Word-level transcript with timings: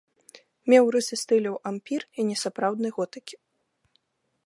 Меў 0.73 0.85
рысы 0.95 1.15
стыляў 1.23 1.55
ампір 1.71 2.01
і 2.23 2.25
несапраўднай 2.31 2.91
готыкі. 2.97 3.35